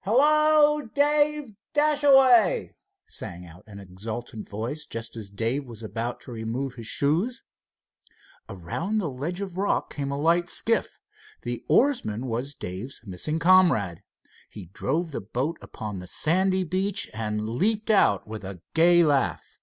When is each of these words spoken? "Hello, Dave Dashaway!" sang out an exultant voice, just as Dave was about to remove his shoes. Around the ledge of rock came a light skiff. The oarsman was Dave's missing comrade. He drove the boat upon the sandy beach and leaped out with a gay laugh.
"Hello, 0.00 0.82
Dave 0.82 1.50
Dashaway!" 1.72 2.74
sang 3.06 3.46
out 3.46 3.64
an 3.66 3.78
exultant 3.78 4.46
voice, 4.46 4.84
just 4.84 5.16
as 5.16 5.30
Dave 5.30 5.64
was 5.64 5.82
about 5.82 6.20
to 6.20 6.30
remove 6.30 6.74
his 6.74 6.86
shoes. 6.86 7.42
Around 8.50 8.98
the 8.98 9.08
ledge 9.08 9.40
of 9.40 9.56
rock 9.56 9.88
came 9.90 10.10
a 10.10 10.18
light 10.20 10.50
skiff. 10.50 11.00
The 11.40 11.62
oarsman 11.68 12.26
was 12.26 12.54
Dave's 12.54 13.00
missing 13.06 13.38
comrade. 13.38 14.02
He 14.50 14.66
drove 14.66 15.10
the 15.10 15.22
boat 15.22 15.56
upon 15.62 16.00
the 16.00 16.06
sandy 16.06 16.64
beach 16.64 17.08
and 17.14 17.48
leaped 17.48 17.88
out 17.88 18.26
with 18.28 18.44
a 18.44 18.60
gay 18.74 19.02
laugh. 19.02 19.56